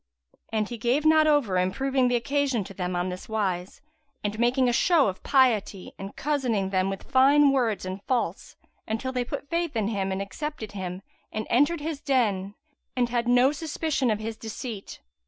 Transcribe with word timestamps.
And 0.51 0.67
he 0.67 0.79
gave 0.79 1.05
not 1.05 1.27
over 1.27 1.59
improving 1.59 2.07
the 2.07 2.15
occasion 2.15 2.63
to 2.63 2.73
them 2.73 2.95
on 2.95 3.09
this 3.09 3.29
wise, 3.29 3.81
and 4.23 4.39
making 4.39 4.67
a 4.67 4.73
show 4.73 5.07
of 5.07 5.21
piety 5.21 5.91
and 5.99 6.15
cozening 6.15 6.71
them 6.71 6.89
with 6.89 7.03
fine 7.03 7.51
words 7.51 7.85
and 7.85 8.01
false 8.07 8.55
until 8.87 9.11
they 9.11 9.23
put 9.23 9.47
faith 9.51 9.75
in 9.75 9.89
him 9.89 10.11
and 10.11 10.19
accepted 10.19 10.71
him 10.71 11.03
and 11.31 11.45
entered 11.51 11.81
his 11.81 12.01
den 12.01 12.55
and 12.95 13.09
had 13.09 13.27
no 13.27 13.51
suspicion 13.51 14.09
of 14.09 14.17
his 14.17 14.35
deceit. 14.37 15.01